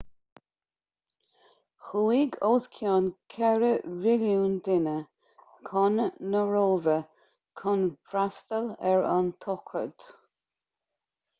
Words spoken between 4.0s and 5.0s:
mhilliún duine